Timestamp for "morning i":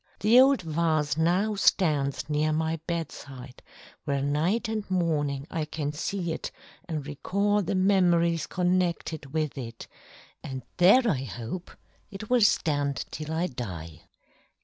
4.89-5.65